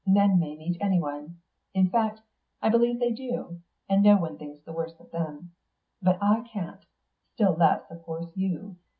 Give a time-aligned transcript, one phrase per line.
[0.07, 1.39] Men may meet anyone;
[1.75, 2.23] in fact,
[2.59, 5.51] I believe they do; and no one thinks the worse of them.
[6.01, 6.83] But I can't;
[7.35, 8.77] still less, of course, you.